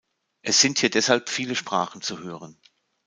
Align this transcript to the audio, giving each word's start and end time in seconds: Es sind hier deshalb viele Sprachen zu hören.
Es 0.41 0.59
sind 0.59 0.79
hier 0.79 0.89
deshalb 0.89 1.29
viele 1.29 1.53
Sprachen 1.55 2.01
zu 2.01 2.17
hören. 2.21 2.59